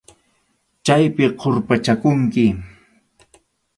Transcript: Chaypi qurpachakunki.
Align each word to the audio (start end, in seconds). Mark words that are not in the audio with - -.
Chaypi 0.85 1.25
qurpachakunki. 1.39 2.45